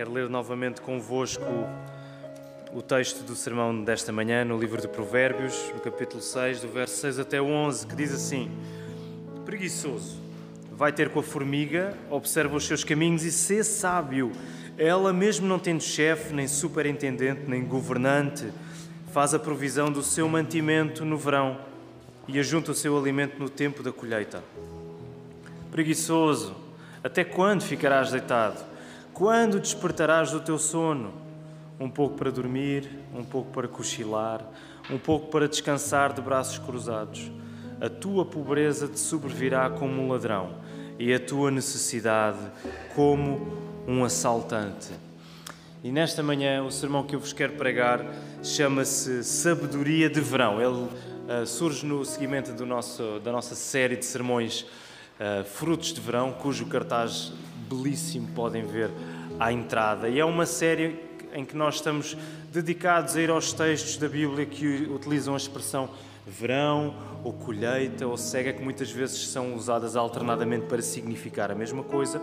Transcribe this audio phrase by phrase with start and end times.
[0.00, 1.44] Quero ler novamente convosco
[2.72, 6.96] o texto do sermão desta manhã no livro de Provérbios, no capítulo 6, do verso
[7.02, 8.50] 6 até 11, que diz assim:
[9.44, 10.16] Preguiçoso,
[10.72, 14.32] vai ter com a formiga, observa os seus caminhos e sê sábio.
[14.78, 18.50] Ela, mesmo não tendo chefe, nem superintendente, nem governante,
[19.12, 21.58] faz a provisão do seu mantimento no verão
[22.26, 24.42] e ajunta o seu alimento no tempo da colheita.
[25.70, 26.56] Preguiçoso,
[27.04, 28.69] até quando ficarás deitado?
[29.12, 31.12] Quando despertarás do teu sono?
[31.78, 34.42] Um pouco para dormir, um pouco para cochilar,
[34.90, 37.30] um pouco para descansar de braços cruzados.
[37.80, 40.54] A tua pobreza te sobrevirá como um ladrão
[40.98, 42.38] e a tua necessidade
[42.94, 44.90] como um assaltante.
[45.82, 48.04] E nesta manhã o sermão que eu vos quero pregar
[48.42, 50.60] chama-se Sabedoria de Verão.
[50.60, 50.88] Ele
[51.42, 54.66] uh, surge no seguimento nosso, da nossa série de sermões
[55.18, 57.32] uh, Frutos de Verão, cujo cartaz
[57.70, 58.90] belíssimo, podem ver
[59.38, 60.08] à entrada.
[60.08, 60.98] E é uma série
[61.32, 62.16] em que nós estamos
[62.52, 65.88] dedicados a ir aos textos da Bíblia que utilizam a expressão
[66.26, 71.84] verão ou colheita ou cega, que muitas vezes são usadas alternadamente para significar a mesma
[71.84, 72.20] coisa.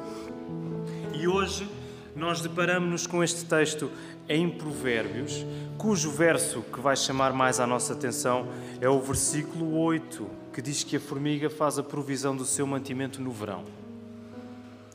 [1.13, 1.67] E hoje
[2.13, 3.89] nós deparamos-nos com este texto
[4.27, 5.45] em Provérbios,
[5.77, 8.47] cujo verso que vai chamar mais a nossa atenção
[8.81, 13.22] é o versículo 8, que diz que a formiga faz a provisão do seu mantimento
[13.22, 13.86] no verão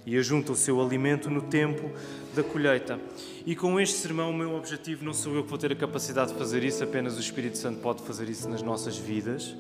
[0.05, 1.91] e ajunta o seu alimento no tempo
[2.35, 2.99] da colheita.
[3.47, 6.33] E com este sermão, o meu objetivo não sou eu que vou ter a capacidade
[6.33, 9.57] de fazer isso, apenas o Espírito Santo pode fazer isso nas nossas vidas,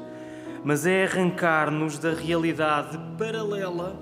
[0.65, 4.01] mas é arrancar-nos da realidade paralela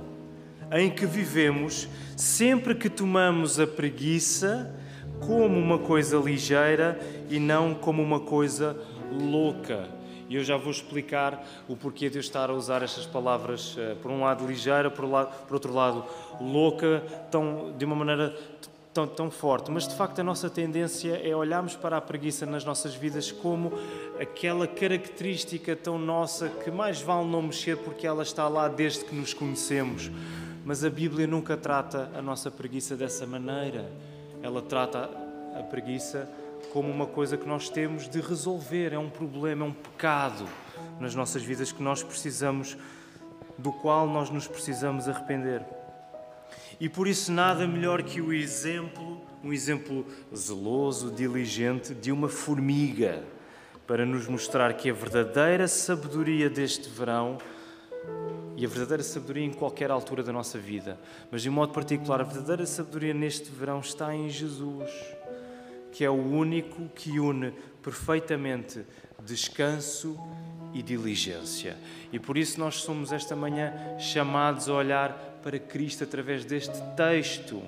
[0.73, 4.75] em que vivemos sempre que tomamos a preguiça
[5.19, 8.77] como uma coisa ligeira e não como uma coisa
[9.11, 13.75] louca e eu já vou explicar o porquê de eu estar a usar estas palavras,
[13.77, 16.05] eh, por um lado ligeira, por, lado, por outro lado
[16.41, 18.35] louca, tão, de uma maneira
[18.93, 19.71] tão, tão forte.
[19.71, 23.73] Mas de facto a nossa tendência é olharmos para a preguiça nas nossas vidas como
[24.21, 29.15] aquela característica tão nossa que mais vale não mexer porque ela está lá desde que
[29.15, 30.11] nos conhecemos.
[30.65, 33.91] Mas a Bíblia nunca trata a nossa preguiça dessa maneira.
[34.43, 35.11] Ela trata
[35.59, 36.29] a preguiça
[36.73, 40.47] como uma coisa que nós temos de resolver, é um problema, é um pecado
[41.01, 42.77] nas nossas vidas que nós precisamos,
[43.57, 45.65] do qual nós nos precisamos arrepender.
[46.81, 53.23] E por isso, nada melhor que o exemplo, um exemplo zeloso, diligente, de uma formiga,
[53.87, 57.39] para nos mostrar que a verdadeira sabedoria deste verão
[58.57, 60.99] e a verdadeira sabedoria em qualquer altura da nossa vida,
[61.31, 64.91] mas de modo particular, a verdadeira sabedoria neste verão está em Jesus
[65.91, 67.53] que é o único que une
[67.83, 68.85] perfeitamente
[69.25, 70.19] descanso
[70.73, 71.77] e diligência.
[72.13, 77.63] E por isso nós somos esta manhã chamados a olhar para Cristo através deste texto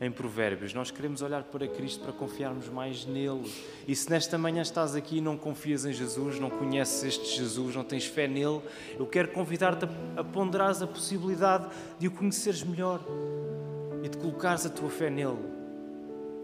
[0.00, 0.74] em Provérbios.
[0.74, 3.48] Nós queremos olhar para Cristo para confiarmos mais nele.
[3.86, 7.76] E se nesta manhã estás aqui e não confias em Jesus, não conheces este Jesus,
[7.76, 8.60] não tens fé nele,
[8.98, 9.86] eu quero convidar-te
[10.16, 11.68] a ponderares a possibilidade
[12.00, 13.00] de o conheceres melhor
[14.02, 15.38] e de colocares a tua fé nele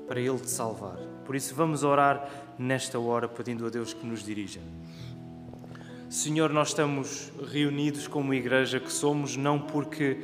[0.07, 0.97] para Ele te salvar.
[1.25, 4.61] Por isso, vamos orar nesta hora, pedindo a Deus que nos dirija.
[6.09, 10.23] Senhor, nós estamos reunidos como igreja que somos, não porque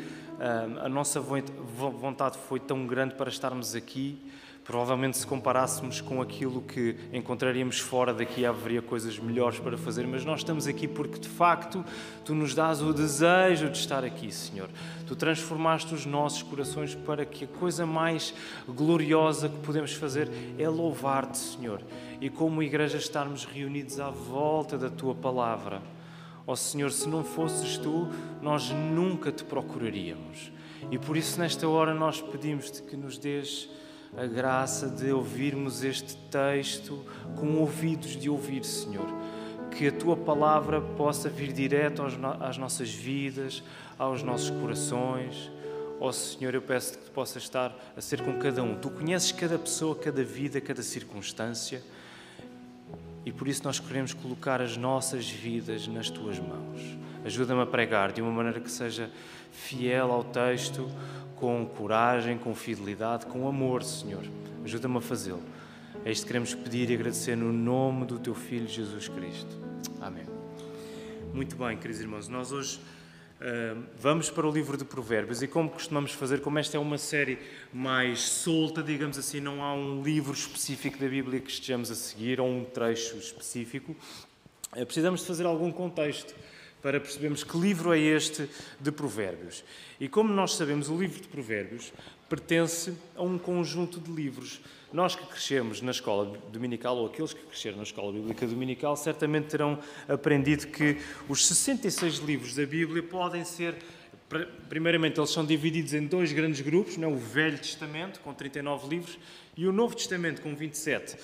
[0.83, 4.19] a nossa vontade foi tão grande para estarmos aqui,
[4.65, 10.25] Provavelmente, se comparássemos com aquilo que encontraríamos fora daqui, haveria coisas melhores para fazer, mas
[10.25, 11.84] nós estamos aqui porque, de facto,
[12.25, 14.71] tu nos dás o desejo de estar aqui, Senhor.
[15.06, 18.33] Tu transformaste os nossos corações para que a coisa mais
[18.67, 21.83] gloriosa que podemos fazer é louvar-te, Senhor.
[22.19, 25.83] E como igreja, estarmos reunidos à volta da tua palavra.
[26.47, 28.09] Ó oh, Senhor, se não fosses tu,
[28.43, 30.53] nós nunca te procuraríamos.
[30.91, 33.69] E por isso, nesta hora, nós pedimos-te que nos dês
[34.16, 37.05] a graça de ouvirmos este texto
[37.37, 39.06] com ouvidos de ouvir, Senhor.
[39.71, 42.03] Que a tua palavra possa vir direto
[42.41, 43.62] às nossas vidas,
[43.99, 45.50] aos nossos corações.
[45.99, 48.75] Ó oh, Senhor, eu peço que tu possas estar a ser com cada um.
[48.76, 51.82] Tu conheces cada pessoa, cada vida, cada circunstância.
[53.25, 56.81] E por isso nós queremos colocar as nossas vidas nas tuas mãos.
[57.25, 59.11] Ajuda-me a pregar de uma maneira que seja
[59.50, 60.91] fiel ao texto,
[61.37, 64.25] com coragem, com fidelidade, com amor, Senhor.
[64.65, 65.43] Ajuda-me a fazê-lo.
[66.05, 69.56] É isto que queremos pedir e agradecer no nome do Teu Filho Jesus Cristo.
[70.00, 70.25] Amém.
[71.32, 72.79] Muito bem, queridos irmãos, nós hoje
[73.99, 77.38] vamos para o livro de Provérbios e, como costumamos fazer, como esta é uma série
[77.73, 82.41] mais solta, digamos assim, não há um livro específico da Bíblia que estejamos a seguir
[82.41, 83.94] ou um trecho específico,
[84.73, 86.35] uh, precisamos de fazer algum contexto
[86.81, 88.49] para percebermos que livro é este
[88.81, 89.62] de Provérbios.
[90.00, 91.93] E como nós sabemos, o livro de Provérbios
[92.29, 94.61] pertence a um conjunto de livros.
[94.94, 99.49] Nós que crescemos na escola dominical, ou aqueles que cresceram na escola bíblica dominical, certamente
[99.49, 99.76] terão
[100.08, 100.99] aprendido que
[101.29, 103.75] os 66 livros da Bíblia podem ser.
[104.69, 107.12] Primeiramente, eles são divididos em dois grandes grupos: não é?
[107.12, 109.19] o Velho Testamento, com 39 livros,
[109.56, 111.17] e o Novo Testamento, com 27.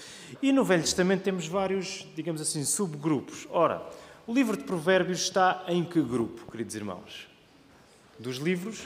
[0.43, 3.47] E no Velho Testamento temos vários, digamos assim, subgrupos.
[3.51, 3.89] Ora,
[4.27, 7.29] o livro de Provérbios está em que grupo, queridos irmãos?
[8.19, 8.81] Dos livros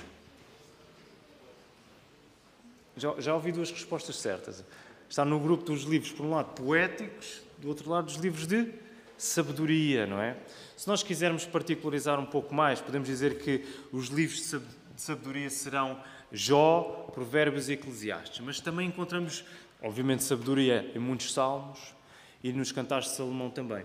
[2.97, 4.65] já, já ouvi duas respostas certas.
[5.09, 8.73] Está no grupo dos livros, por um lado, poéticos, do outro lado, dos livros de
[9.17, 10.37] sabedoria, não é?
[10.77, 14.51] Se nós quisermos particularizar um pouco mais, podemos dizer que os livros
[14.95, 16.01] de sabedoria serão
[16.33, 19.45] Jó, Provérbios e Eclesiastes, mas também encontramos,
[19.81, 21.95] obviamente, sabedoria em muitos salmos
[22.43, 23.85] e nos cantares de Salomão também.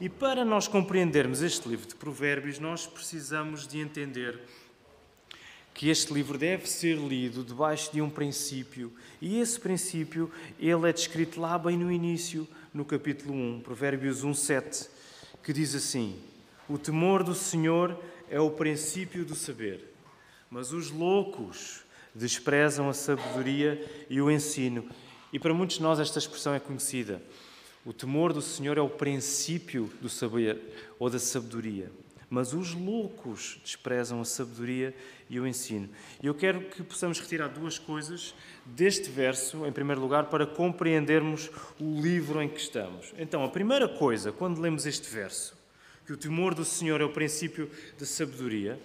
[0.00, 4.40] E para nós compreendermos este livro de Provérbios, nós precisamos de entender
[5.78, 8.92] que este livro deve ser lido debaixo de um princípio,
[9.22, 10.28] e esse princípio
[10.58, 14.88] ele é descrito lá bem no início, no capítulo 1, Provérbios 1:7,
[15.40, 16.18] que diz assim:
[16.68, 17.96] O temor do Senhor
[18.28, 19.94] é o princípio do saber,
[20.50, 24.84] mas os loucos desprezam a sabedoria e o ensino.
[25.32, 27.22] E para muitos de nós esta expressão é conhecida.
[27.86, 30.58] O temor do Senhor é o princípio do saber
[30.98, 31.88] ou da sabedoria
[32.30, 34.94] mas os loucos desprezam a sabedoria
[35.30, 35.88] e o ensino.
[36.22, 38.34] E eu quero que possamos retirar duas coisas
[38.64, 43.12] deste verso, em primeiro lugar, para compreendermos o livro em que estamos.
[43.18, 45.56] Então, a primeira coisa, quando lemos este verso,
[46.06, 48.78] que o temor do Senhor é o princípio da sabedoria,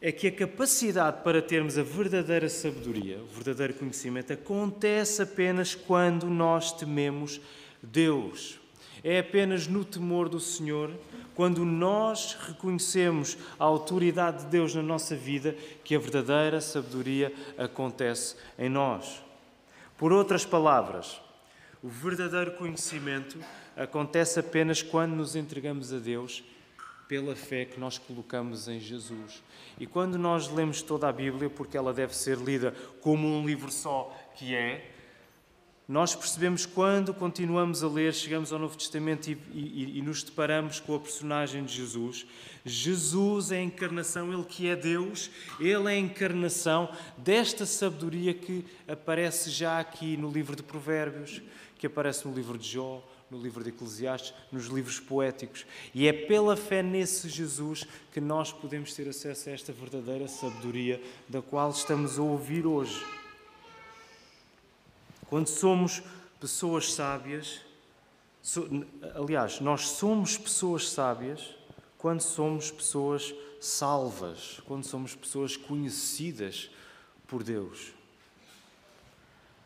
[0.00, 6.28] é que a capacidade para termos a verdadeira sabedoria, o verdadeiro conhecimento, acontece apenas quando
[6.28, 7.40] nós tememos
[7.82, 8.60] Deus.
[9.04, 10.90] É apenas no temor do Senhor
[11.34, 15.54] quando nós reconhecemos a autoridade de Deus na nossa vida,
[15.84, 19.22] que a verdadeira sabedoria acontece em nós.
[19.98, 21.20] Por outras palavras,
[21.82, 23.38] o verdadeiro conhecimento
[23.76, 26.42] acontece apenas quando nos entregamos a Deus
[27.06, 29.42] pela fé que nós colocamos em Jesus.
[29.78, 33.70] E quando nós lemos toda a Bíblia, porque ela deve ser lida como um livro
[33.70, 34.93] só que é,
[35.86, 40.80] nós percebemos quando continuamos a ler, chegamos ao Novo Testamento e, e, e, nos deparamos
[40.80, 42.26] com a personagem de Jesus.
[42.64, 46.88] Jesus é a encarnação, Ele que é Deus, Ele é a encarnação
[47.18, 51.42] desta sabedoria que aparece já aqui no livro de Provérbios,
[51.78, 55.66] que aparece no livro de Jó, no livro de Eclesiastes, nos livros poéticos.
[55.94, 61.02] E é pela fé nesse Jesus que nós podemos ter acesso a esta verdadeira sabedoria
[61.28, 63.04] da qual estamos a ouvir hoje.
[65.34, 66.00] Quando somos
[66.38, 67.60] pessoas sábias,
[68.40, 68.86] so,
[69.16, 71.56] aliás, nós somos pessoas sábias
[71.98, 76.70] quando somos pessoas salvas, quando somos pessoas conhecidas
[77.26, 77.92] por Deus.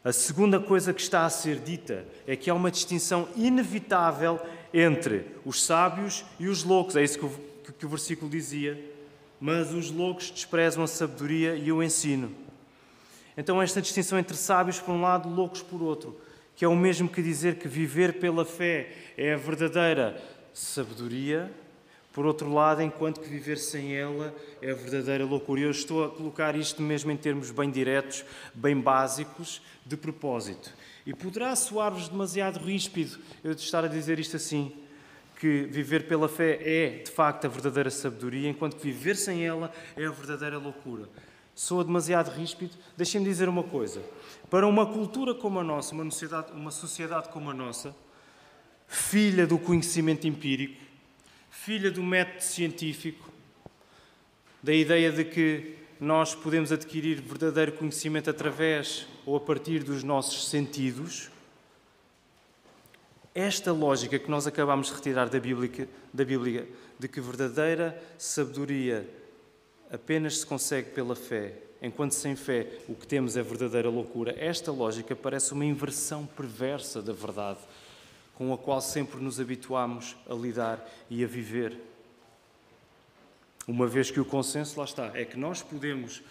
[0.03, 4.41] A segunda coisa que está a ser dita é que há uma distinção inevitável
[4.73, 6.97] entre os sábios e os loucos.
[6.97, 8.83] É isso que o, que o versículo dizia.
[9.39, 12.48] Mas os loucos desprezam a sabedoria e o ensino.
[13.39, 16.21] Então, esta distinção entre sábios por um lado, loucos por outro,
[16.57, 20.21] que é o mesmo que dizer que viver pela fé é a verdadeira
[20.53, 21.49] sabedoria,
[22.13, 25.61] por outro lado, enquanto que viver sem ela é a verdadeira loucura.
[25.61, 30.75] Eu estou a colocar isto mesmo em termos bem diretos, bem básicos, de propósito.
[31.07, 34.73] E poderá soar-vos demasiado ríspido eu estar a dizer isto assim,
[35.39, 39.73] que viver pela fé é, de facto, a verdadeira sabedoria, enquanto que viver sem ela
[39.97, 41.09] é a verdadeira loucura
[41.59, 44.01] soa demasiado ríspido, deixem-me dizer uma coisa.
[44.49, 47.97] Para uma cultura como a nossa, uma sociedade, uma sociedade como a nossa,
[48.87, 50.81] filha do conhecimento empírico,
[51.51, 53.29] filha do método científico,
[54.63, 60.49] da ideia de que nós podemos adquirir verdadeiro conhecimento através ou a partir dos nossos
[60.49, 61.29] sentidos,
[63.35, 66.69] esta lógica que nós acabamos de retirar da Bíblia, da Bíblia
[67.01, 69.18] de que verdadeira sabedoria
[69.91, 74.35] apenas se consegue pela fé, enquanto sem fé o que temos é verdadeira loucura.
[74.39, 77.61] Esta lógica parece uma inversão perversa da verdade,
[78.35, 81.79] com a qual sempre nos habituamos a lidar e a viver.
[83.67, 86.23] Uma vez que o consenso, lá está, é que nós podemos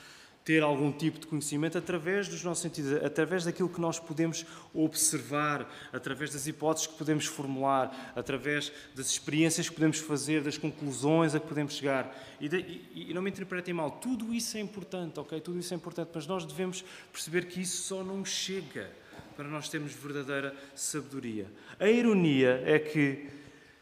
[0.48, 5.70] ter algum tipo de conhecimento através dos nossos sentidos, através daquilo que nós podemos observar,
[5.92, 11.40] através das hipóteses que podemos formular, através das experiências que podemos fazer, das conclusões a
[11.42, 12.18] que podemos chegar.
[12.40, 15.42] E, de, e, e não me interpretem mal, tudo isso é importante, ok?
[15.42, 18.90] Tudo isso é importante, mas nós devemos perceber que isso só não chega
[19.36, 21.52] para nós termos verdadeira sabedoria.
[21.78, 23.28] A ironia é que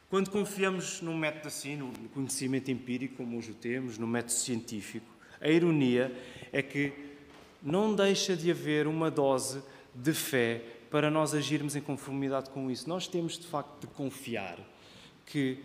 [0.09, 5.14] quando confiamos num método assim, no conhecimento empírico, como hoje o temos, no método científico,
[5.41, 6.15] a ironia
[6.51, 6.93] é que
[7.61, 9.61] não deixa de haver uma dose
[9.93, 10.61] de fé
[10.91, 12.87] para nós agirmos em conformidade com isso.
[12.87, 14.57] Nós temos de facto de confiar
[15.25, 15.59] que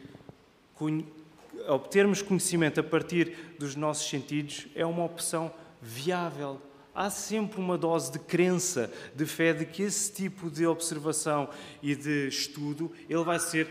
[1.69, 6.61] obtermos conhecimento a partir dos nossos sentidos é uma opção viável.
[6.95, 11.49] Há sempre uma dose de crença, de fé de que esse tipo de observação
[11.83, 13.69] e de estudo ele vai ser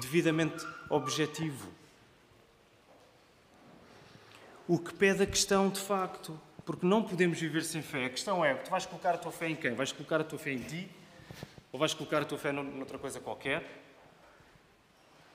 [0.00, 1.77] devidamente objetivo.
[4.68, 8.04] O que pede a questão de facto, porque não podemos viver sem fé.
[8.04, 9.72] A questão é: tu vais colocar a tua fé em quem?
[9.72, 10.86] Vais colocar a tua fé em ti?
[11.72, 13.64] Ou vais colocar a tua fé noutra coisa qualquer?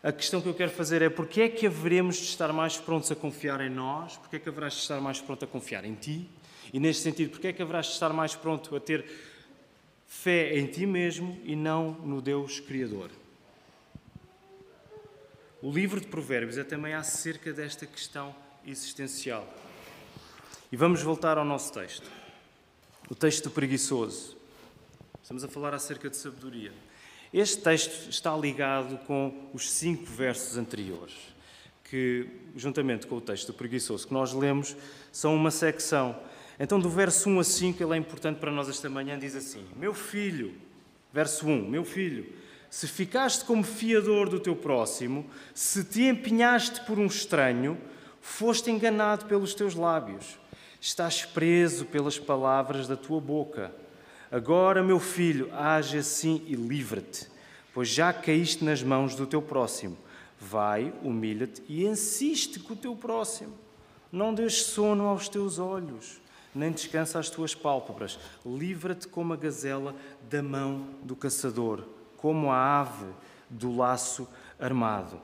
[0.04, 3.12] A questão que eu quero fazer é porque é que haveremos de estar mais prontos
[3.12, 4.18] a confiar em nós?
[4.18, 6.30] Porque é que haverás de estar mais pronto a confiar em ti?
[6.72, 9.04] E neste sentido, porque é que haverás de estar mais pronto a ter
[10.06, 13.10] fé em ti mesmo e não no Deus Criador?
[15.60, 18.36] O livro de Provérbios é também acerca desta questão
[18.66, 19.48] existencial.
[20.72, 22.10] E vamos voltar ao nosso texto.
[23.10, 24.38] O texto preguiçoso.
[25.22, 26.72] Estamos a falar acerca de sabedoria.
[27.34, 31.16] Este texto está ligado com os cinco versos anteriores,
[31.84, 34.76] que, juntamente com o texto do preguiçoso que nós lemos,
[35.12, 36.16] são uma secção.
[36.60, 39.66] Então, do verso 1 a 5, ele é importante para nós esta manhã, diz assim:
[39.76, 40.54] Meu filho,
[41.12, 42.32] verso 1, meu filho,
[42.70, 47.78] se ficaste como fiador do teu próximo, se te empenhaste por um estranho,
[48.24, 50.40] foste enganado pelos teus lábios,
[50.80, 53.76] estás preso pelas palavras da tua boca.
[54.32, 57.28] Agora, meu filho, age assim e livra-te,
[57.74, 59.98] pois já caíste nas mãos do teu próximo.
[60.40, 63.54] Vai, humilha-te e insiste com o teu próximo.
[64.10, 66.22] Não deixes sono aos teus olhos,
[66.56, 68.18] nem descansa as tuas pálpebras.
[68.46, 69.94] Livra-te como a gazela
[70.30, 71.84] da mão do caçador,
[72.16, 73.06] como a ave
[73.50, 74.28] do laço
[74.58, 75.20] armado.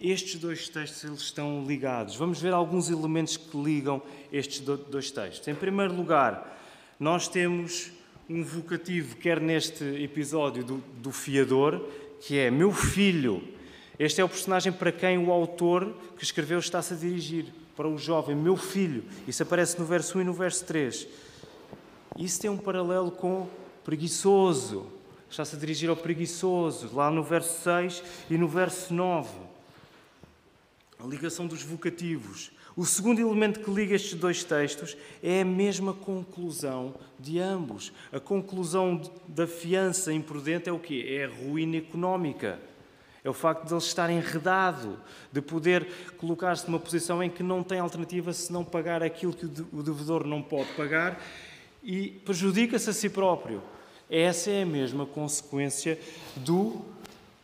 [0.00, 2.16] Estes dois textos eles estão ligados.
[2.16, 4.00] Vamos ver alguns elementos que ligam
[4.32, 5.46] estes dois textos.
[5.46, 6.58] Em primeiro lugar,
[6.98, 7.90] nós temos
[8.26, 11.86] um vocativo, quer neste episódio do, do fiador,
[12.18, 13.42] que é meu filho.
[13.98, 17.98] Este é o personagem para quem o autor que escreveu está-se a dirigir, para o
[17.98, 19.04] jovem, meu filho.
[19.28, 21.06] Isso aparece no verso 1 e no verso 3.
[22.18, 23.46] Isso tem um paralelo com
[23.84, 24.86] preguiçoso.
[25.30, 29.49] Está-se a dirigir ao preguiçoso, lá no verso 6 e no verso 9.
[31.02, 32.52] A ligação dos vocativos.
[32.76, 37.92] O segundo elemento que liga estes dois textos é a mesma conclusão de ambos.
[38.12, 41.06] A conclusão da fiança imprudente é o quê?
[41.08, 42.60] É a ruína económica.
[43.24, 44.98] É o facto de ele estar enredado,
[45.32, 45.86] de poder
[46.18, 50.26] colocar-se numa posição em que não tem alternativa se não pagar aquilo que o devedor
[50.26, 51.22] não pode pagar
[51.82, 53.62] e prejudica-se a si próprio.
[54.08, 55.98] Essa é a mesma consequência
[56.36, 56.82] do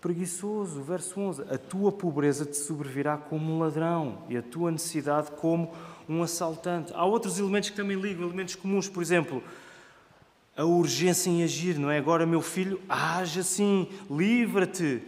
[0.06, 0.82] preguiçoso.
[0.82, 5.72] Verso 11: A tua pobreza te sobrevirá como um ladrão e a tua necessidade como
[6.08, 6.92] um assaltante.
[6.94, 9.42] Há outros elementos que também ligam, elementos comuns, por exemplo,
[10.56, 11.98] a urgência em agir, não é?
[11.98, 15.02] Agora, meu filho, age assim, livra-te,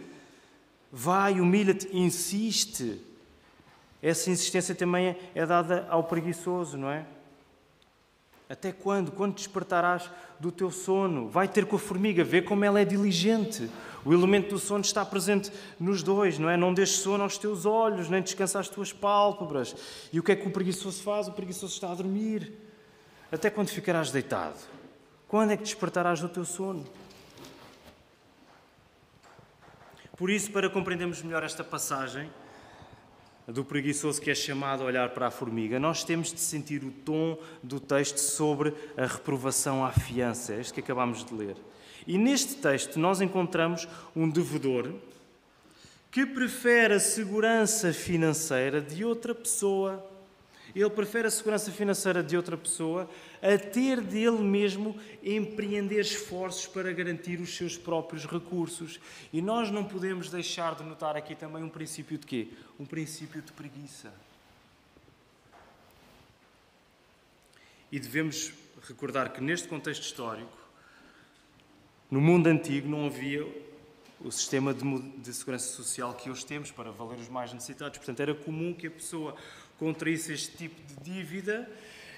[0.90, 3.00] vai, humilha-te, insiste.
[4.02, 7.06] Essa insistência também é dada ao preguiçoso, não é?
[8.48, 9.12] Até quando?
[9.12, 11.28] Quando despertarás do teu sono?
[11.28, 13.70] Vai ter com a formiga, vê como ela é diligente.
[14.04, 16.56] O elemento do sono está presente nos dois, não é?
[16.56, 19.74] Não deixes sono aos teus olhos, nem descansa as tuas pálpebras.
[20.12, 21.28] E o que é que o preguiçoso faz?
[21.28, 22.52] O preguiçoso está a dormir.
[23.30, 24.58] Até quando ficarás deitado?
[25.26, 26.86] Quando é que despertarás do teu sono?
[30.16, 32.30] Por isso, para compreendermos melhor esta passagem
[33.46, 36.90] do preguiçoso que é chamado a olhar para a formiga, nós temos de sentir o
[36.90, 41.56] tom do texto sobre a reprovação à fiança, este que acabamos de ler.
[42.06, 44.92] E neste texto nós encontramos um devedor
[46.10, 50.04] que prefere a segurança financeira de outra pessoa.
[50.74, 53.08] Ele prefere a segurança financeira de outra pessoa
[53.42, 59.00] a ter dele mesmo empreender esforços para garantir os seus próprios recursos.
[59.32, 62.48] E nós não podemos deixar de notar aqui também um princípio de quê?
[62.78, 64.12] Um princípio de preguiça.
[67.90, 68.52] E devemos
[68.86, 70.57] recordar que neste contexto histórico,
[72.10, 73.46] no mundo antigo não havia
[74.20, 77.98] o sistema de, de, segurança social que hoje temos para valer os mais necessitados.
[77.98, 79.36] Portanto, era comum que a pessoa
[79.78, 81.70] contraísse este tipo de dívida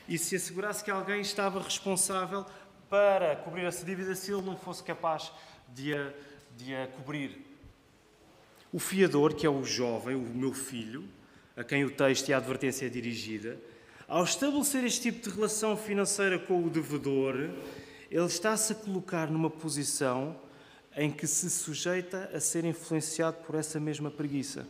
[0.09, 2.47] e se assegurasse que alguém estava responsável
[2.89, 5.31] para cobrir essa dívida se ele não fosse capaz
[5.69, 6.13] de a,
[6.57, 7.47] de a cobrir.
[8.73, 11.05] O fiador, que é o jovem, o meu filho,
[11.57, 13.59] a quem o texto e a advertência é dirigida,
[14.09, 17.51] ao estabelecer este tipo de relação financeira com o devedor,
[18.11, 20.35] ele está-se a colocar numa posição
[20.97, 24.67] em que se sujeita a ser influenciado por essa mesma preguiça.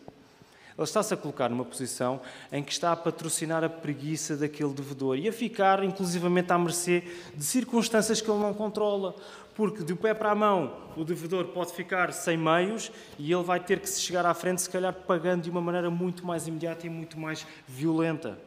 [0.77, 2.21] Ele está-se a colocar numa posição
[2.53, 7.03] em que está a patrocinar a preguiça daquele devedor e a ficar, inclusivamente, à mercê
[7.35, 9.15] de circunstâncias que ele não controla.
[9.55, 13.61] Porque de pé para a mão, o devedor pode ficar sem meios e ele vai
[13.61, 16.87] ter que se chegar à frente, se calhar pagando de uma maneira muito mais imediata
[16.87, 18.39] e muito mais violenta.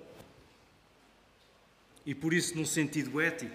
[2.05, 3.53] E por isso, num sentido ético,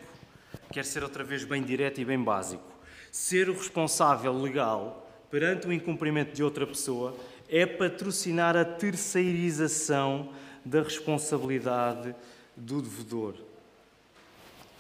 [0.72, 2.64] quer ser outra vez bem direto e bem básico.
[3.10, 7.16] Ser o responsável legal perante o incumprimento de outra pessoa
[7.48, 10.30] é patrocinar a terceirização
[10.64, 12.14] da responsabilidade
[12.56, 13.34] do devedor.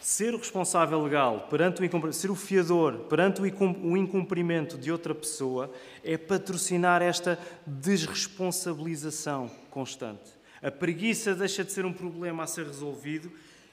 [0.00, 5.72] Ser o responsável legal perante o ser o fiador perante o incumprimento de outra pessoa
[6.04, 10.30] é patrocinar esta desresponsabilização constante.
[10.62, 13.30] A preguiça deixa de ser um problema a ser resolvido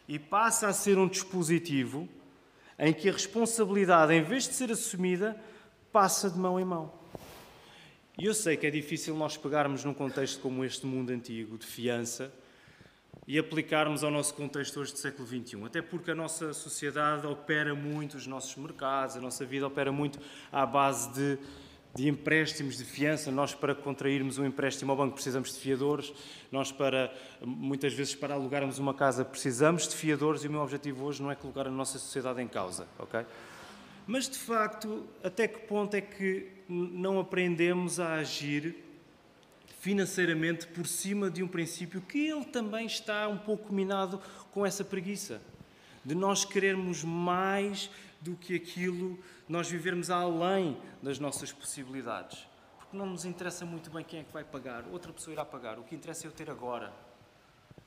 [0.07, 2.07] e passa a ser um dispositivo
[2.77, 5.39] em que a responsabilidade, em vez de ser assumida,
[5.91, 6.91] passa de mão em mão.
[8.17, 11.65] E eu sei que é difícil nós pegarmos num contexto como este mundo antigo, de
[11.65, 12.31] fiança,
[13.27, 15.63] e aplicarmos ao nosso contexto hoje do século XXI.
[15.65, 20.19] Até porque a nossa sociedade opera muito, os nossos mercados, a nossa vida opera muito
[20.51, 21.39] à base de
[21.95, 23.31] de empréstimos de fiança.
[23.31, 26.11] Nós, para contrairmos um empréstimo ao banco, precisamos de fiadores.
[26.51, 30.43] Nós, para muitas vezes, para alugarmos uma casa, precisamos de fiadores.
[30.43, 33.25] E o meu objetivo hoje não é colocar a nossa sociedade em causa, ok?
[34.05, 38.75] Mas, de facto, até que ponto é que não aprendemos a agir
[39.79, 44.19] financeiramente por cima de um princípio que ele também está um pouco minado
[44.51, 45.41] com essa preguiça?
[46.03, 47.89] De nós querermos mais
[48.25, 52.47] do que aquilo nós vivermos além das nossas possibilidades.
[52.79, 55.77] Porque não nos interessa muito bem quem é que vai pagar, outra pessoa irá pagar.
[55.77, 56.91] O que interessa é eu ter agora.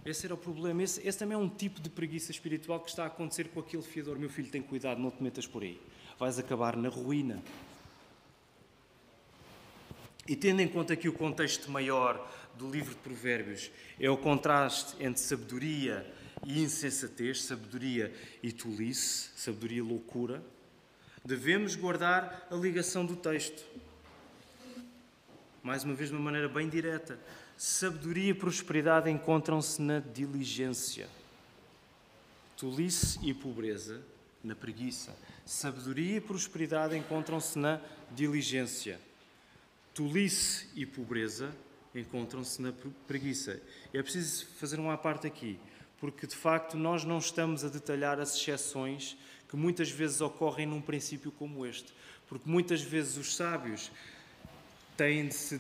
[0.05, 0.81] Esse era o problema.
[0.81, 3.83] Esse, esse também é um tipo de preguiça espiritual que está a acontecer com aquele
[3.83, 4.17] fiador.
[4.17, 5.81] Meu filho, tem cuidado, não te metas por aí.
[6.17, 7.43] Vais acabar na ruína.
[10.29, 14.95] E tendo em conta que o contexto maior do livro de Provérbios é o contraste
[15.03, 16.07] entre sabedoria
[16.45, 20.43] e insensatez, sabedoria e tolice, sabedoria e loucura,
[21.25, 23.63] devemos guardar a ligação do texto.
[25.63, 27.19] Mais uma vez, de uma maneira bem direta.
[27.57, 31.09] Sabedoria e prosperidade encontram-se na diligência.
[32.57, 34.01] Tolice e pobreza
[34.43, 35.15] na preguiça.
[35.45, 37.81] Sabedoria e prosperidade encontram-se na
[38.13, 39.01] diligência.
[39.93, 41.55] Tolice e pobreza
[41.95, 42.73] encontram-se na
[43.07, 43.61] preguiça.
[43.93, 45.59] É preciso fazer uma parte aqui
[46.01, 49.17] porque de facto nós não estamos a detalhar as exceções
[49.49, 51.93] que muitas vezes ocorrem num princípio como este.
[52.29, 53.91] Porque muitas vezes os sábios
[54.97, 55.59] têm de se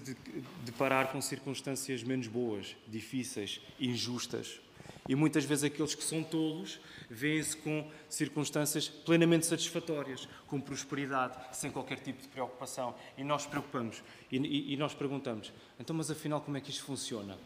[0.64, 4.61] deparar com circunstâncias menos boas, difíceis, injustas.
[5.09, 11.70] E muitas vezes aqueles que são tolos vêem-se com circunstâncias plenamente satisfatórias, com prosperidade, sem
[11.70, 12.94] qualquer tipo de preocupação.
[13.16, 16.85] E nós preocupamos e, e, e nós perguntamos: então, mas afinal, como é que isto
[16.85, 17.38] funciona?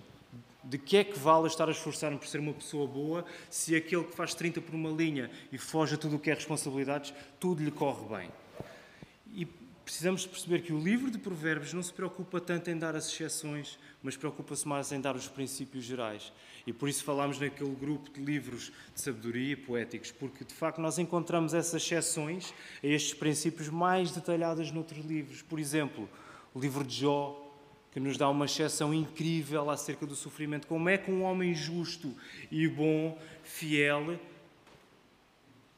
[0.64, 4.04] De que é que vale estar a esforçar-me por ser uma pessoa boa se aquele
[4.04, 7.62] que faz 30 por uma linha e foge a tudo o que é responsabilidades, tudo
[7.62, 8.30] lhe corre bem?
[9.34, 9.46] E
[9.84, 13.78] precisamos perceber que o livro de Provérbios não se preocupa tanto em dar as exceções,
[14.02, 16.32] mas preocupa-se mais em dar os princípios gerais.
[16.66, 20.98] E por isso falamos naquele grupo de livros de sabedoria poéticos, porque de facto nós
[20.98, 25.42] encontramos essas exceções a estes princípios mais detalhadas noutros livros.
[25.42, 26.08] Por exemplo,
[26.54, 27.41] o livro de Jó,
[27.92, 30.66] que nos dá uma exceção incrível acerca do sofrimento.
[30.66, 32.14] Como é que um homem justo
[32.50, 34.18] e bom, fiel,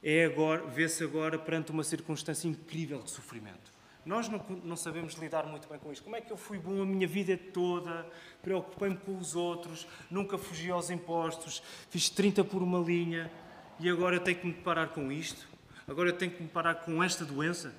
[0.03, 3.75] é agora, vê-se agora perante uma circunstância incrível de sofrimento.
[4.07, 6.05] Nós não, não, sabemos lidar muito bem com isto.
[6.05, 8.07] Como é que eu fui bom a minha vida toda,
[8.43, 13.33] preocupei-me com os outros, nunca fugi aos impostos, fiz 30 por uma linha
[13.81, 15.49] e agora eu tenho que me deparar com isto?
[15.89, 17.75] Agora eu tenho que me parar com esta doença?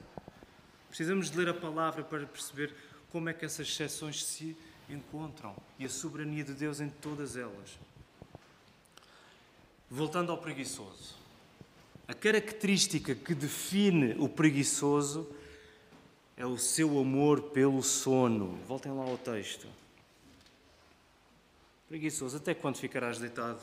[0.89, 2.73] Precisamos de ler a palavra para perceber
[3.15, 4.57] como é que essas exceções se
[4.89, 7.79] encontram e a soberania de Deus em todas elas.
[9.89, 11.15] Voltando ao preguiçoso.
[12.09, 15.33] A característica que define o preguiçoso
[16.35, 18.59] é o seu amor pelo sono.
[18.67, 19.65] Voltem lá ao texto.
[21.87, 23.61] Preguiçoso, até quando ficarás deitado?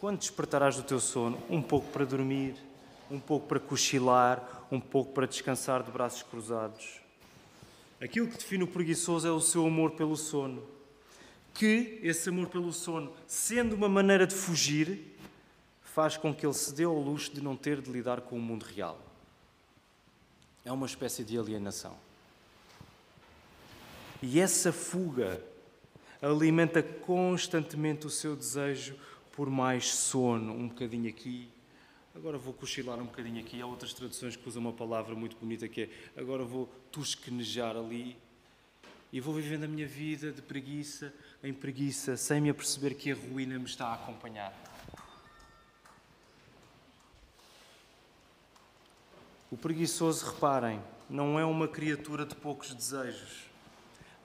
[0.00, 1.40] Quando despertarás do teu sono?
[1.48, 2.56] Um pouco para dormir,
[3.08, 7.05] um pouco para cochilar, um pouco para descansar de braços cruzados.
[8.00, 10.62] Aquilo que define o preguiçoso é o seu amor pelo sono.
[11.54, 15.16] Que esse amor pelo sono, sendo uma maneira de fugir,
[15.82, 18.40] faz com que ele se dê ao luxo de não ter de lidar com o
[18.40, 19.00] mundo real.
[20.64, 21.96] É uma espécie de alienação.
[24.22, 25.42] E essa fuga
[26.20, 28.96] alimenta constantemente o seu desejo
[29.32, 31.48] por mais sono, um bocadinho aqui,
[32.16, 33.60] Agora vou cochilar um bocadinho aqui.
[33.60, 38.16] Há outras traduções que usam uma palavra muito bonita que é agora vou tosquenejar ali.
[39.12, 41.12] e vou vivendo a minha vida de preguiça
[41.44, 44.50] em preguiça, sem me aperceber que a ruína me está a acompanhar.
[49.50, 53.44] O preguiçoso, reparem, não é uma criatura de poucos desejos.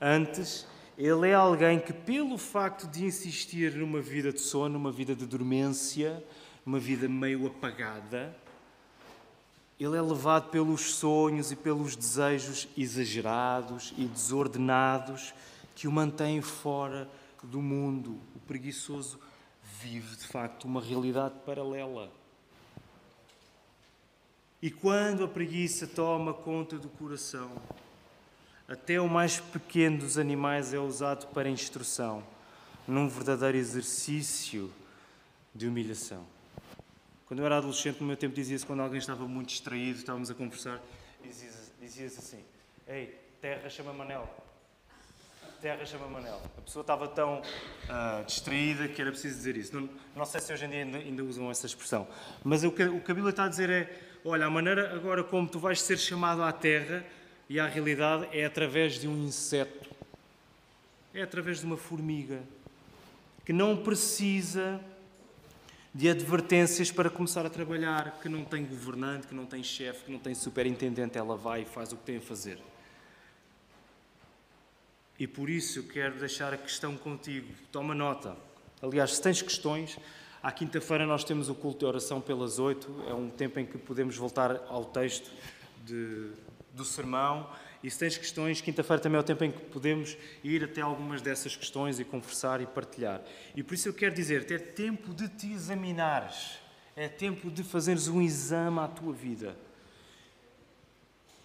[0.00, 5.14] Antes, ele é alguém que, pelo facto de insistir numa vida de sono, numa vida
[5.14, 6.24] de dormência,
[6.64, 8.34] numa vida meio apagada,
[9.78, 15.34] ele é levado pelos sonhos e pelos desejos exagerados e desordenados
[15.74, 17.08] que o mantêm fora
[17.42, 18.18] do mundo.
[18.36, 19.18] O preguiçoso
[19.80, 22.10] vive, de facto, uma realidade paralela.
[24.60, 27.50] E quando a preguiça toma conta do coração,
[28.68, 32.22] até o mais pequeno dos animais é usado para instrução,
[32.86, 34.72] num verdadeiro exercício
[35.52, 36.24] de humilhação.
[37.32, 40.34] Quando eu era adolescente, no meu tempo dizia-se quando alguém estava muito distraído, estávamos a
[40.34, 40.78] conversar,
[41.80, 42.44] dizia-se assim:
[42.86, 44.28] Ei, terra chama Manel.
[45.62, 46.38] Terra chama Manel.
[46.58, 49.74] A pessoa estava tão uh, distraída que era preciso dizer isso.
[49.74, 52.06] Não, não sei se hoje em dia ainda, ainda usam essa expressão.
[52.44, 55.24] Mas o que, o que a Bíblia está a dizer é: olha, a maneira agora
[55.24, 57.02] como tu vais ser chamado à terra
[57.48, 59.88] e à realidade é através de um inseto,
[61.14, 62.42] é através de uma formiga,
[63.42, 64.78] que não precisa
[65.94, 70.12] de advertências para começar a trabalhar, que não tem governante, que não tem chefe, que
[70.12, 72.58] não tem superintendente, ela vai e faz o que tem a fazer.
[75.18, 77.52] E por isso eu quero deixar a questão contigo.
[77.70, 78.36] Toma nota.
[78.80, 79.98] Aliás, se tens questões,
[80.42, 83.04] à quinta-feira nós temos o culto de oração pelas oito.
[83.06, 85.30] É um tempo em que podemos voltar ao texto
[85.84, 86.30] de,
[86.72, 87.48] do sermão.
[87.82, 91.20] E se tens questões, quinta-feira também é o tempo em que podemos ir até algumas
[91.20, 93.20] dessas questões e conversar e partilhar.
[93.56, 96.58] E por isso eu quero dizer-te: é tempo de te examinares,
[96.94, 99.56] é tempo de fazeres um exame à tua vida.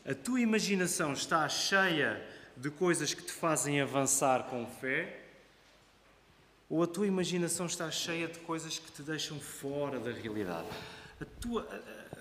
[0.06, 2.24] A tua imaginação está cheia
[2.56, 5.22] de coisas que te fazem avançar com fé,
[6.70, 10.68] ou a tua imaginação está cheia de coisas que te deixam fora da realidade?
[11.20, 11.68] A tua,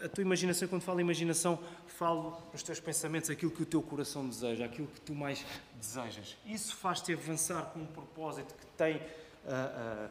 [0.02, 3.82] a, a tua imaginação, quando falo imaginação, falo nos teus pensamentos, aquilo que o teu
[3.82, 5.44] coração deseja, aquilo que tu mais
[5.80, 6.36] desejas.
[6.46, 10.10] Isso faz-te avançar com um propósito que tem uh, uh,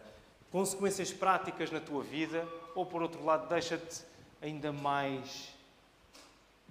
[0.51, 4.03] consequências práticas na tua vida, ou por outro lado, deixa-te
[4.41, 5.49] ainda mais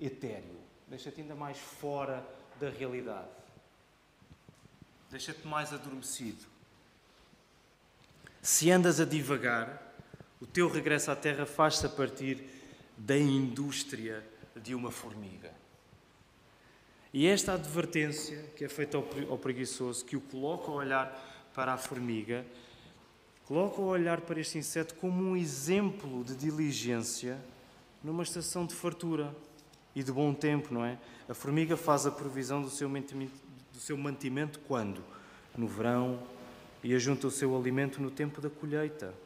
[0.00, 2.24] etéreo, deixa-te ainda mais fora
[2.60, 3.28] da realidade,
[5.10, 6.44] deixa-te mais adormecido.
[8.40, 9.83] Se andas a divagar,
[10.44, 12.44] o teu regresso à Terra faz-se a partir
[12.98, 14.22] da indústria
[14.54, 15.50] de uma formiga.
[17.14, 21.78] E esta advertência que é feita ao preguiçoso, que o coloca a olhar para a
[21.78, 22.44] formiga,
[23.46, 27.38] coloca a olhar para este inseto como um exemplo de diligência
[28.02, 29.34] numa estação de fartura
[29.94, 30.98] e de bom tempo, não é?
[31.26, 33.32] A formiga faz a provisão do seu mantimento,
[33.72, 35.02] do seu mantimento quando?
[35.56, 36.22] No verão
[36.82, 39.23] e ajunta o seu alimento no tempo da colheita.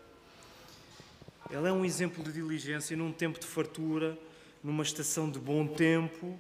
[1.50, 4.18] Ela é um exemplo de diligência num tempo de fartura,
[4.62, 6.38] numa estação de bom tempo,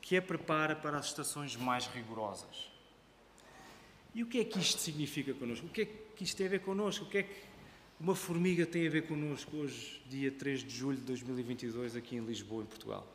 [0.00, 2.70] que a prepara para as estações mais rigorosas.
[4.14, 5.66] E o que é que isto significa connosco?
[5.66, 7.04] O que é que isto tem a ver connosco?
[7.04, 7.34] O que é que
[8.00, 12.24] uma formiga tem a ver connosco hoje, dia 3 de julho de 2022, aqui em
[12.24, 13.06] Lisboa, em Portugal?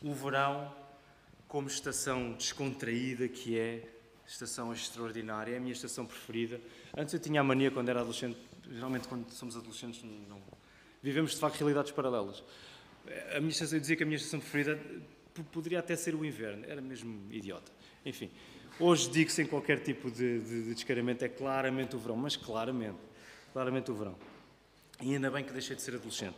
[0.00, 0.72] O verão,
[1.48, 3.88] como estação descontraída que é,
[4.24, 6.60] estação extraordinária, é a minha estação preferida.
[6.96, 8.38] Antes eu tinha a mania, quando era adolescente,
[8.70, 10.40] geralmente quando somos adolescentes não,
[11.02, 12.42] vivemos de facto realidades paralelas.
[13.34, 14.78] A minha estação, eu dizia que a minha estação preferida
[15.52, 17.70] poderia até ser o inverno, era mesmo idiota.
[18.04, 18.30] Enfim,
[18.78, 22.98] hoje digo sem qualquer tipo de, de, de descaramento, é claramente o verão, mas claramente,
[23.52, 24.16] claramente o verão.
[25.00, 26.36] E ainda bem que deixei de ser adolescente.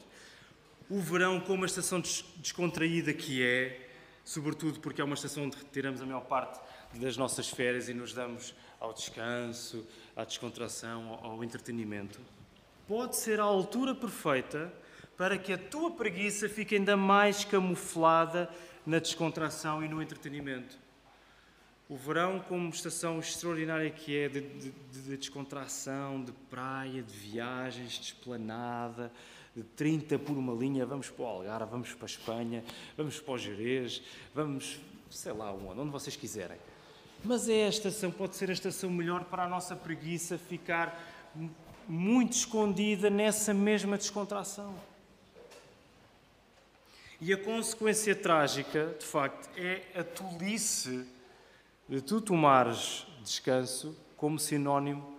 [0.89, 2.01] O verão, como a estação
[2.37, 3.89] descontraída que é,
[4.25, 6.61] sobretudo porque é uma estação onde retiramos a maior parte
[6.95, 12.19] das nossas férias e nos damos ao descanso, à descontração, ao entretenimento,
[12.89, 14.73] pode ser a altura perfeita
[15.17, 18.51] para que a tua preguiça fique ainda mais camuflada
[18.87, 20.79] na descontração e no entretenimento.
[21.91, 27.95] O verão, como estação extraordinária que é de, de, de descontração, de praia, de viagens,
[27.95, 29.13] de esplanada,
[29.55, 32.65] de 30 por uma linha, vamos para o Algarve, vamos para a Espanha,
[32.97, 34.03] vamos para o Jerez,
[34.35, 34.79] vamos,
[35.11, 36.59] sei lá onde, onde vocês quiserem.
[37.23, 40.99] Mas é a estação, pode ser a estação melhor para a nossa preguiça ficar
[41.87, 44.75] muito escondida nessa mesma descontração.
[47.21, 51.07] E a consequência trágica, de facto, é a tolice
[51.87, 55.19] de tu tomares descanso como sinónimo.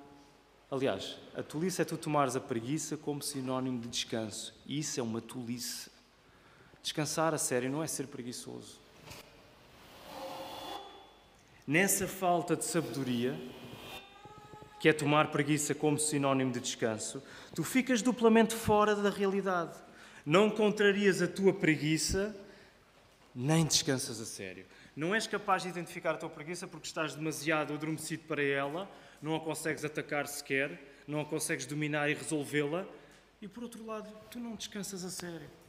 [0.71, 4.55] Aliás, a tolice é tu tomares a preguiça como sinónimo de descanso.
[4.65, 5.91] E isso é uma tolice.
[6.81, 8.80] Descansar a sério não é ser preguiçoso.
[11.71, 13.33] Nessa falta de sabedoria,
[14.77, 17.23] que é tomar preguiça como sinónimo de descanso,
[17.55, 19.77] tu ficas duplamente fora da realidade.
[20.25, 22.35] Não contrarias a tua preguiça,
[23.33, 24.65] nem descansas a sério.
[24.97, 29.33] Não és capaz de identificar a tua preguiça porque estás demasiado adormecido para ela, não
[29.33, 32.85] a consegues atacar sequer, não a consegues dominar e resolvê-la,
[33.41, 35.60] e por outro lado, tu não descansas a sério.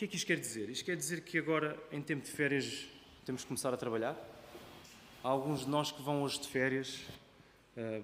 [0.00, 0.70] Que é que isto quer dizer?
[0.70, 2.88] Isto quer dizer que agora, em tempo de férias,
[3.22, 4.16] temos que começar a trabalhar?
[5.22, 7.02] Há alguns de nós que vão hoje de férias
[7.76, 8.02] uh,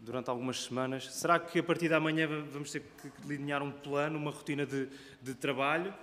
[0.00, 1.08] durante algumas semanas.
[1.14, 4.88] Será que a partir da manhã vamos ter que delinear um plano, uma rotina de,
[5.22, 5.94] de trabalho?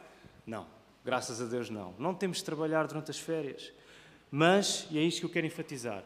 [0.47, 0.65] Não,
[1.03, 1.93] graças a Deus não.
[1.99, 3.73] Não temos de trabalhar durante as férias.
[4.31, 6.05] Mas, e é isto que eu quero enfatizar,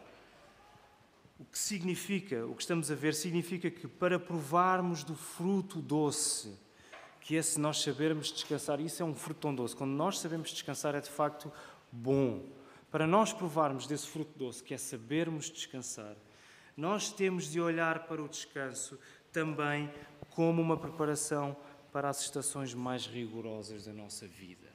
[1.38, 6.58] o que significa, o que estamos a ver, significa que para provarmos do fruto doce,
[7.20, 10.50] que é se nós sabermos descansar, isso é um fruto tão doce, quando nós sabemos
[10.50, 11.52] descansar é de facto
[11.92, 12.42] bom.
[12.90, 16.16] Para nós provarmos desse fruto doce, que é sabermos descansar,
[16.76, 18.98] nós temos de olhar para o descanso
[19.32, 19.90] também
[20.30, 21.56] como uma preparação
[21.92, 24.68] para as estações mais rigorosas da nossa vida.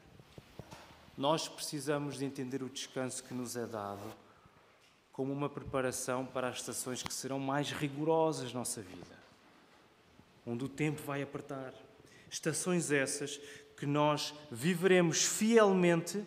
[1.17, 4.03] Nós precisamos de entender o descanso que nos é dado
[5.12, 9.17] como uma preparação para as estações que serão mais rigorosas na nossa vida,
[10.45, 11.73] onde o tempo vai apertar.
[12.29, 13.39] Estações essas
[13.77, 16.23] que nós viveremos fielmente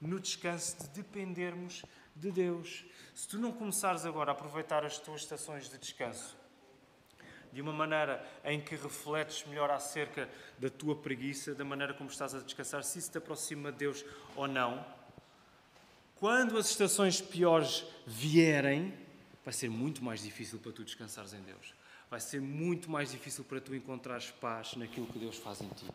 [0.00, 2.84] no descanso de dependermos de Deus.
[3.14, 6.38] Se tu não começares agora a aproveitar as tuas estações de descanso
[7.52, 12.34] de uma maneira em que refletes melhor acerca da tua preguiça, da maneira como estás
[12.34, 14.04] a descansar, se isso te aproxima de Deus
[14.36, 14.84] ou não,
[16.16, 18.94] quando as estações piores vierem,
[19.44, 21.74] vai ser muito mais difícil para tu descansares em Deus.
[22.10, 25.86] Vai ser muito mais difícil para tu encontrares paz naquilo que Deus faz em ti.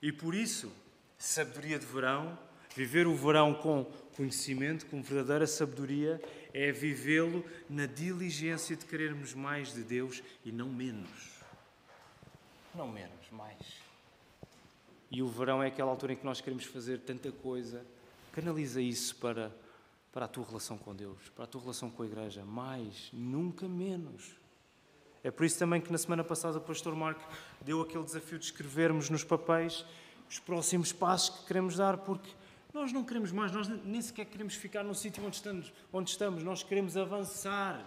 [0.00, 0.72] E por isso,
[1.18, 2.38] sabedoria de verão,
[2.74, 3.84] viver o verão com
[4.16, 6.22] conhecimento, com verdadeira sabedoria,
[6.54, 11.40] é vivê-lo na diligência de querermos mais de Deus e não menos.
[12.74, 13.80] Não menos, mais.
[15.10, 17.84] E o verão é aquela altura em que nós queremos fazer tanta coisa
[18.32, 19.52] Canaliza isso para,
[20.12, 22.44] para a tua relação com Deus, para a tua relação com a igreja.
[22.44, 24.36] Mais, nunca menos.
[25.22, 27.22] É por isso também que na semana passada o pastor Marco
[27.60, 29.84] deu aquele desafio de escrevermos nos papéis
[30.28, 32.30] os próximos passos que queremos dar, porque
[32.72, 36.42] nós não queremos mais, nós nem sequer queremos ficar no sítio onde estamos, onde estamos,
[36.42, 37.84] nós queremos avançar.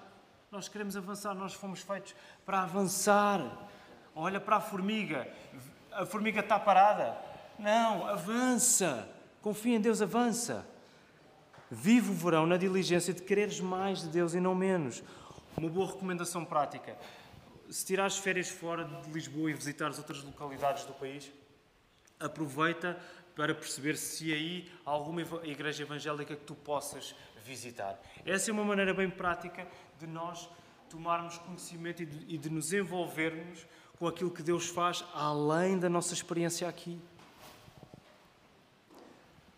[0.51, 2.13] Nós queremos avançar, nós fomos feitos
[2.45, 3.69] para avançar.
[4.13, 5.27] Olha para a formiga,
[5.91, 7.17] a formiga está parada.
[7.57, 9.09] Não, avança.
[9.41, 10.67] Confia em Deus, avança.
[11.71, 15.01] Vive o verão na diligência de quereres mais de Deus e não menos.
[15.57, 16.95] Uma boa recomendação prática.
[17.73, 21.31] Se tirares férias fora de Lisboa e visitares outras localidades do país,
[22.19, 22.99] aproveita
[23.35, 27.99] para perceber se aí há alguma igreja evangélica que tu possas visitar.
[28.23, 30.47] Essa é uma maneira bem prática de nós
[30.87, 33.65] tomarmos conhecimento e de, e de nos envolvermos
[33.97, 37.01] com aquilo que Deus faz além da nossa experiência aqui.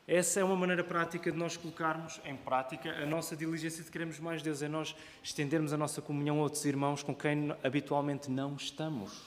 [0.07, 4.19] Essa é uma maneira prática de nós colocarmos em prática a nossa diligência de queremos
[4.19, 8.55] mais Deus, é nós estendermos a nossa comunhão a outros irmãos com quem habitualmente não
[8.55, 9.19] estamos.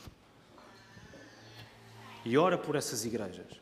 [2.25, 3.61] E ora por essas igrejas.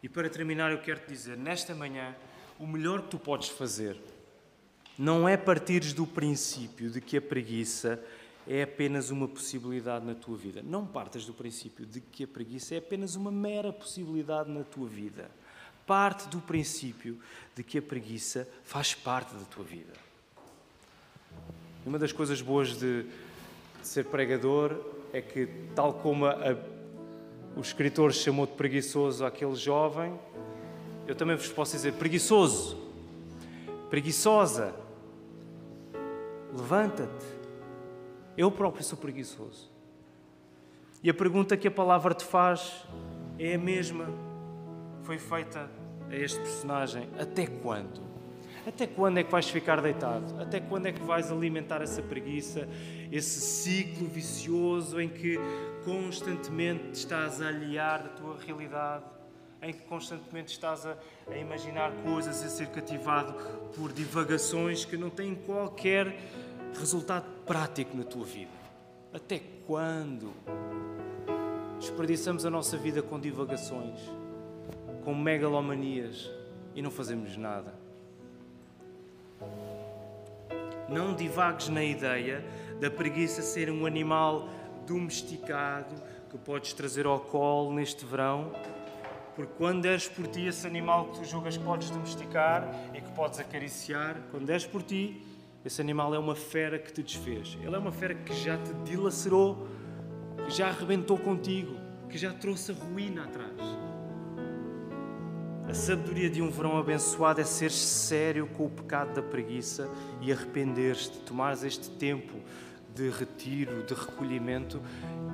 [0.00, 2.14] E para terminar, eu quero te dizer, nesta manhã,
[2.56, 4.00] o melhor que tu podes fazer
[4.96, 8.00] não é partires do princípio de que a preguiça
[8.46, 10.62] é apenas uma possibilidade na tua vida.
[10.62, 14.86] Não partas do princípio de que a preguiça é apenas uma mera possibilidade na tua
[14.86, 15.28] vida
[15.86, 17.18] parte do princípio
[17.54, 19.92] de que a preguiça faz parte da tua vida.
[21.84, 23.06] Uma das coisas boas de,
[23.82, 24.76] ser pregador
[25.12, 26.56] é que, tal como a,
[27.56, 30.18] o escritor chamou de preguiçoso aquele jovem,
[31.06, 32.78] eu também vos posso dizer: preguiçoso,
[33.90, 34.74] preguiçosa,
[36.52, 37.26] levanta-te.
[38.36, 39.70] Eu próprio sou preguiçoso.
[41.02, 42.84] E a pergunta que a palavra te faz
[43.38, 44.08] é a mesma
[45.04, 45.70] foi feita
[46.10, 48.02] a este personagem, até quando?
[48.66, 50.40] Até quando é que vais ficar deitado?
[50.40, 52.66] Até quando é que vais alimentar essa preguiça,
[53.12, 55.38] esse ciclo vicioso em que
[55.84, 59.04] constantemente te estás a aliar da tua realidade,
[59.60, 60.96] em que constantemente estás a,
[61.30, 63.34] a imaginar coisas, a ser cativado
[63.76, 66.18] por divagações que não têm qualquer
[66.78, 68.50] resultado prático na tua vida?
[69.12, 70.32] Até quando
[71.78, 74.23] desperdiçamos a nossa vida com divagações?
[75.04, 76.30] Com megalomanias
[76.74, 77.74] e não fazemos nada.
[80.88, 82.44] Não divagues na ideia
[82.80, 84.48] da preguiça ser um animal
[84.86, 85.94] domesticado
[86.30, 88.52] que podes trazer ao colo neste verão
[89.36, 93.10] Porque quando deres por ti esse animal que tu julgas que podes domesticar e que
[93.12, 95.22] podes acariciar, quando deres por ti,
[95.64, 97.58] esse animal é uma fera que te desfez.
[97.60, 99.66] Ele é uma fera que já te dilacerou,
[100.44, 101.74] que já arrebentou contigo,
[102.08, 103.73] que já trouxe a ruína atrás.
[105.66, 110.30] A sabedoria de um verão abençoado é ser sério com o pecado da preguiça e
[110.30, 112.34] arrepender-te, tomares este tempo
[112.94, 114.80] de retiro, de recolhimento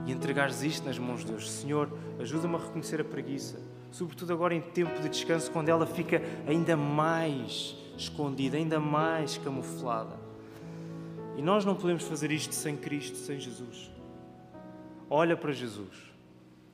[0.07, 1.51] e entregares isto nas mãos de Deus.
[1.51, 1.91] Senhor,
[2.21, 6.77] ajuda-me a reconhecer a preguiça, sobretudo agora em tempo de descanso, quando ela fica ainda
[6.77, 10.17] mais escondida, ainda mais camuflada.
[11.37, 13.91] E nós não podemos fazer isto sem Cristo, sem Jesus.
[15.11, 16.09] Olha para Jesus.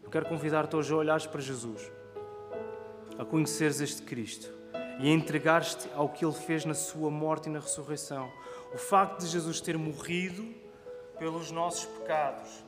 [0.05, 1.91] Eu quero convidar-te hoje a olhares para Jesus
[3.19, 4.51] a conheceres este Cristo
[4.99, 8.31] e a entregar-te ao que Ele fez na sua morte e na ressurreição.
[8.75, 10.47] O facto de Jesus ter morrido
[11.19, 12.65] pelos nossos pecados,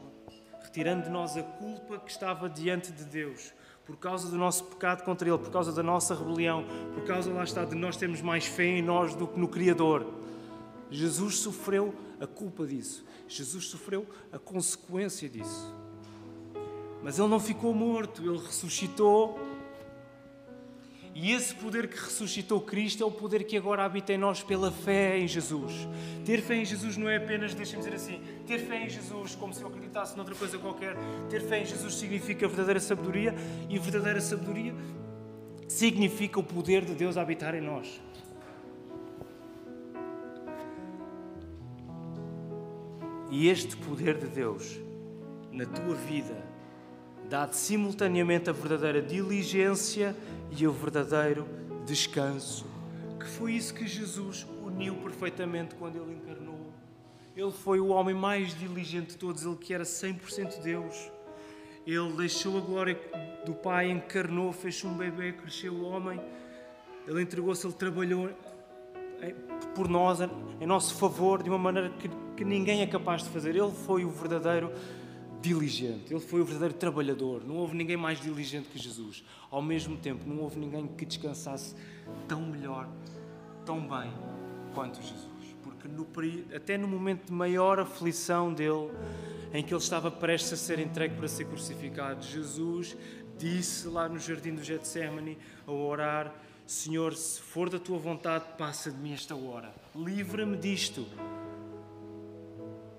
[0.63, 3.53] retirando de nós a culpa que estava diante de Deus,
[3.85, 7.45] por causa do nosso pecado contra Ele, por causa da nossa rebelião, por causa, lá
[7.45, 10.07] está, de nós termos mais fé em nós do que no Criador.
[10.91, 13.05] Jesus sofreu a culpa disso.
[13.27, 15.75] Jesus sofreu a consequência disso.
[17.03, 19.39] Mas Ele não ficou morto, Ele ressuscitou
[21.21, 24.71] e esse poder que ressuscitou Cristo é o poder que agora habita em nós pela
[24.71, 25.73] fé em Jesus.
[26.25, 29.53] Ter fé em Jesus não é apenas, deixem-me dizer assim, ter fé em Jesus como
[29.53, 30.95] se eu acreditasse noutra coisa qualquer.
[31.29, 33.35] Ter fé em Jesus significa verdadeira sabedoria
[33.69, 34.73] e verdadeira sabedoria
[35.67, 38.01] significa o poder de Deus habitar em nós.
[43.29, 44.79] E este poder de Deus
[45.51, 46.48] na tua vida
[47.29, 50.17] dá-te simultaneamente a verdadeira diligência
[50.51, 51.47] e o verdadeiro
[51.85, 52.67] descanso.
[53.19, 56.73] Que foi isso que Jesus uniu perfeitamente quando ele encarnou.
[57.37, 61.11] Ele foi o homem mais diligente de todos, ele que era 100% Deus.
[61.87, 62.99] Ele deixou a glória
[63.47, 66.21] do Pai, encarnou, fez um bebê, cresceu o homem.
[67.07, 68.31] Ele entregou-se, ele trabalhou
[69.75, 70.19] por nós,
[70.61, 73.51] em nosso favor, de uma maneira que, que ninguém é capaz de fazer.
[73.51, 74.73] Ele foi o verdadeiro
[75.41, 77.45] diligente, ele foi o verdadeiro trabalhador.
[77.45, 79.25] Não houve ninguém mais diligente que Jesus.
[79.51, 81.75] Ao mesmo tempo, não houve ninguém que descansasse
[82.27, 82.89] tão melhor,
[83.65, 84.13] tão bem
[84.75, 85.29] quanto Jesus.
[85.63, 86.07] Porque no,
[86.55, 88.91] até no momento de maior aflição dele,
[89.53, 92.97] em que ele estava prestes a ser entregue para ser crucificado, Jesus
[93.37, 96.35] disse lá no jardim do Getsemane, a orar:
[96.67, 99.73] Senhor, se for da tua vontade, passa de mim esta hora.
[99.95, 101.07] Livra-me disto.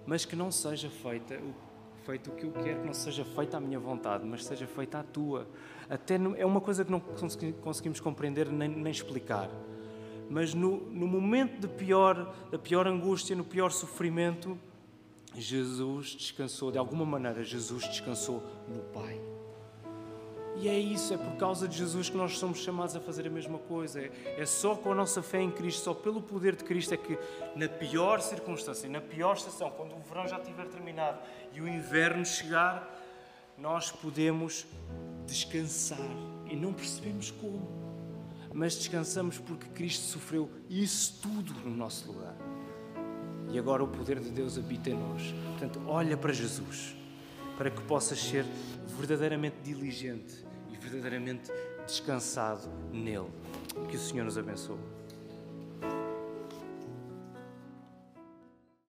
[0.06, 1.69] Mas que não seja feita o
[2.10, 5.00] feito o que eu quero, que não seja feita a minha vontade, mas seja feita
[5.00, 5.48] a tua.
[5.88, 9.48] Até no, é uma coisa que não conseguimos compreender nem, nem explicar.
[10.28, 14.58] Mas no, no momento de pior, da pior angústia, no pior sofrimento,
[15.36, 19.22] Jesus descansou, de alguma maneira, Jesus descansou no Pai.
[20.62, 23.30] E é isso, é por causa de Jesus que nós somos chamados a fazer a
[23.30, 24.02] mesma coisa.
[24.02, 27.18] É, só com a nossa fé em Cristo, só pelo poder de Cristo, é que
[27.56, 31.18] na pior circunstância, na pior estação, quando o verão já estiver terminado
[31.54, 32.94] e o inverno chegar,
[33.58, 34.66] nós podemos
[35.26, 35.98] descansar
[36.46, 37.80] e não percebemos como.
[38.54, 42.36] Mas descansamos porque Cristo sofreu isso tudo no nosso lugar.
[43.50, 45.34] E agora o poder de Deus habita em nós.
[45.52, 46.98] Portanto, olha para Jesus,
[47.58, 48.46] para que possas ser
[48.98, 50.49] verdadeiramente diligente
[50.80, 51.52] verdadeiramente
[51.86, 53.30] descansado nele.
[53.90, 54.99] Que o Senhor nos abençoe.